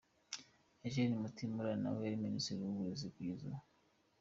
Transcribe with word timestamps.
Eugene 0.83 1.15
Mutimura 1.21 1.67
ari 1.71 1.81
nawe 1.83 2.05
Minisitiri 2.25 2.61
w’ 2.63 2.71
uburezi 2.73 3.05
kugeza 3.13 3.43
ubu. 3.49 3.59